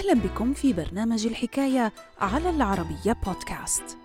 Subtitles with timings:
[0.00, 3.98] أهلا بكم في برنامج الحكاية على العربية بودكاست.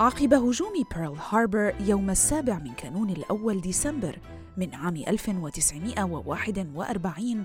[0.00, 4.18] عقب هجوم بيرل هاربر يوم السابع من كانون الأول ديسمبر
[4.56, 7.44] من عام 1941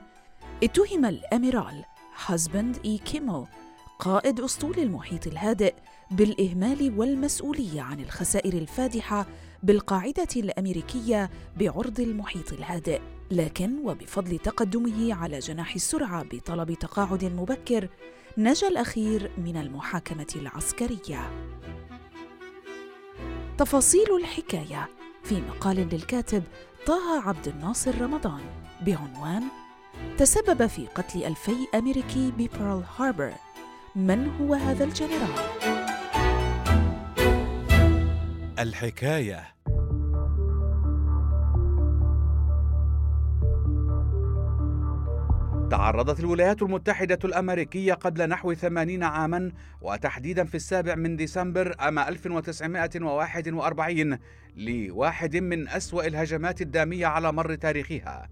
[0.64, 1.84] اتهم الأميرال
[2.26, 3.46] هازبند إي كيمل
[4.00, 5.74] قائد أسطول المحيط الهادئ
[6.12, 9.26] بالإهمال والمسؤولية عن الخسائر الفادحة
[9.64, 13.02] بالقاعدة الأمريكية بعرض المحيط الهادئ.
[13.32, 17.90] لكن وبفضل تقدمه على جناح السرعة بطلب تقاعد مبكر
[18.38, 21.50] نجا الأخير من المحاكمة العسكرية.
[23.58, 24.90] تفاصيل الحكاية
[25.24, 26.44] في مقال للكاتب
[26.86, 28.42] طه عبد الناصر رمضان
[28.82, 29.44] بعنوان
[30.18, 33.34] تسبب في قتل ألفي أمريكي ببيرل هاربر.
[33.96, 35.30] من هو هذا الجنرال؟
[38.60, 39.56] الحكاية
[45.70, 54.18] تعرضت الولايات المتحدة الأمريكية قبل نحو ثمانين عاما وتحديدا في السابع من ديسمبر عام 1941
[54.56, 58.30] لواحد من أسوأ الهجمات الدامية على مر تاريخها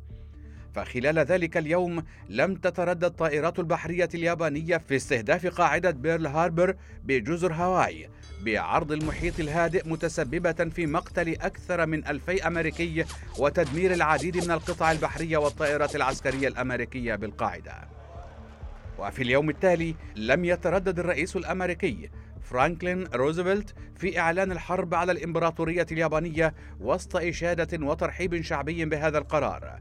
[0.74, 8.10] فخلال ذلك اليوم لم تتردد الطائرات البحرية اليابانية في استهداف قاعدة بيرل هاربر بجزر هاواي
[8.46, 13.06] بعرض المحيط الهادئ متسببة في مقتل أكثر من ألفي أمريكي
[13.40, 17.74] وتدمير العديد من القطع البحرية والطائرات العسكرية الأمريكية بالقاعدة.
[19.00, 22.10] وفي اليوم التالي لم يتردد الرئيس الأمريكي
[22.42, 29.80] فرانكلين روزفلت في إعلان الحرب على الإمبراطورية اليابانية وسط إشادة وترحيب شعبي بهذا القرار.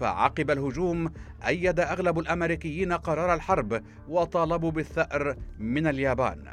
[0.00, 1.12] فعقب الهجوم
[1.46, 6.44] أيد أغلب الأمريكيين قرار الحرب وطالبوا بالثأر من اليابان.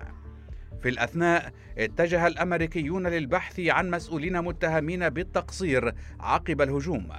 [0.82, 7.10] في الأثناء اتجه الأمريكيون للبحث عن مسؤولين متهمين بالتقصير عقب الهجوم.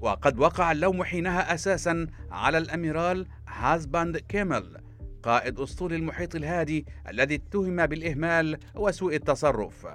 [0.00, 4.76] وقد وقع اللوم حينها أساسا على الأميرال هازباند كيمل
[5.22, 9.86] قائد أسطول المحيط الهادي الذي اتهم بالإهمال وسوء التصرف.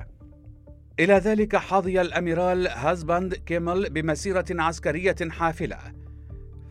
[1.00, 5.78] إلى ذلك حظي الأميرال هازباند كيمل بمسيرة عسكرية حافلة.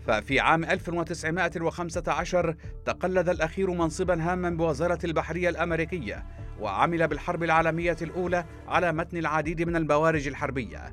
[0.06, 6.24] ففي عام 1915 تقلد الأخير منصبا هاما بوزارة البحرية الأمريكية
[6.60, 10.92] وعمل بالحرب العالمية الأولى على متن العديد من البوارج الحربية.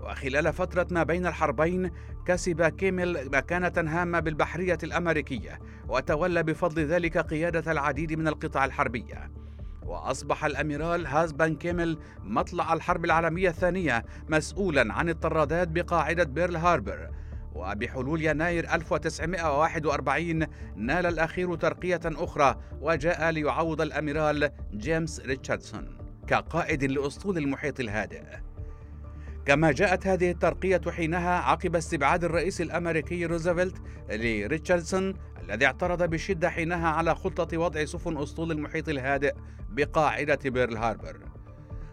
[0.00, 1.90] وخلال فترة ما بين الحربين
[2.26, 9.45] كسب كيميل مكانة هامة بالبحرية الأمريكية وتولى بفضل ذلك قيادة العديد من القطع الحربية.
[9.86, 17.10] وأصبح الأميرال هازباند كيميل مطلع الحرب العالمية الثانية مسؤولا عن الطرادات بقاعدة بيرل هاربر.
[17.54, 27.80] وبحلول يناير 1941 نال الأخير ترقية أخرى وجاء ليعوض الأميرال جيمس ريتشاردسون كقائد لأسطول المحيط
[27.80, 28.22] الهادئ.
[29.46, 33.76] كما جاءت هذه الترقية حينها عقب استبعاد الرئيس الأمريكي روزفلت
[34.10, 39.34] لريتشاردسون الذي اعترض بشدة حينها على خطة وضع سفن أسطول المحيط الهادئ
[39.70, 41.16] بقاعدة بيرل هاربر.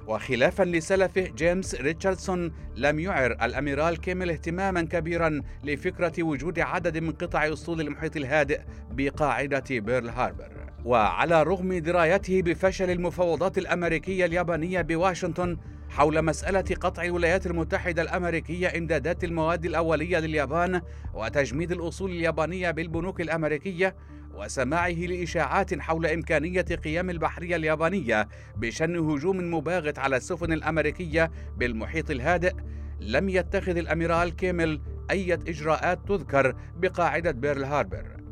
[0.07, 7.53] وخلافا لسلفه جيمس ريتشاردسون لم يعر الأميرال كيميل اهتماما كبيرا لفكرة وجود عدد من قطع
[7.53, 8.61] أسطول المحيط الهادئ
[8.91, 10.51] بقاعدة بيرل هاربر.
[10.85, 15.57] وعلى رغم درايته بفشل المفاوضات الأمريكية اليابانية بواشنطن
[15.93, 20.81] حول مسألة قطع الولايات المتحدة الأمريكية إمدادات المواد الأولية لليابان
[21.13, 23.95] وتجميد الأصول اليابانية بالبنوك الأمريكية
[24.33, 32.53] وسماعه لإشاعات حول إمكانية قيام البحرية اليابانية بشن هجوم مباغت على السفن الأمريكية بالمحيط الهادئ
[32.99, 34.81] لم يتخذ الأميرال كيمل
[35.11, 38.22] أي إجراءات تذكر بقاعدة بيرل هاربر.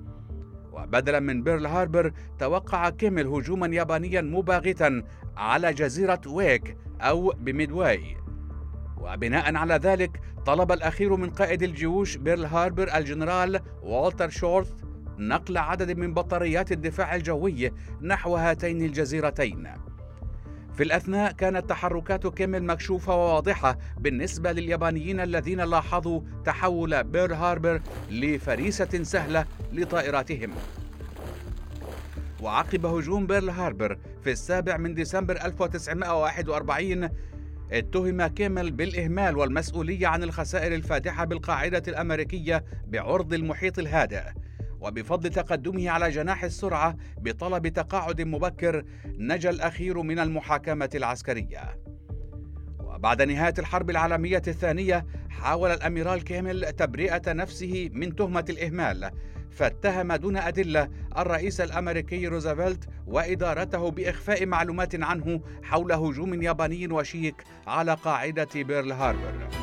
[0.71, 5.03] وبدلا من بيرل هاربر توقع كيمل هجوما يابانيا مباغتا
[5.37, 8.17] على جزيرة ويك أو بميدواي.
[8.97, 14.73] وبناء على ذلك طلب الأخير من قائد الجيوش بيرل هاربر الجنرال والتر شورث
[15.17, 19.67] نقل عدد من بطاريات الدفاع الجوي نحو هاتين الجزيرتين.
[20.77, 27.81] في الأثناء كانت تحركات كيمل مكشوفة وواضحة بالنسبة لليابانيين الذين لاحظوا تحول بيرل هاربر
[28.11, 30.51] لفريسة سهلة لطائراتهم.
[32.41, 37.09] وعقب هجوم بيرل هاربر في السابع من ديسمبر 1941
[37.71, 44.23] اتهم كيمل بالإهمال والمسؤولية عن الخسائر الفادحة بالقاعدة الأمريكية بعرض المحيط الهادئ.
[44.81, 51.79] وبفضل تقدمه على جناح السرعة بطلب تقاعد مبكر نجا الأخير من المحاكمة العسكرية.
[52.79, 59.11] وبعد نهاية الحرب العالمية الثانية حاول الأميرال كيمل تبرئة نفسه من تهمة الإهمال
[59.51, 67.93] فاتهم دون أدلة الرئيس الأمريكي روزفلت وإدارته بإخفاء معلومات عنه حول هجوم ياباني وشيك على
[67.93, 69.60] قاعدة بيرل هاربر.